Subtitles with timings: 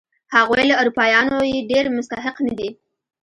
[0.35, 2.69] هغوی له اروپایانو یې ډېر مستحق نه دي.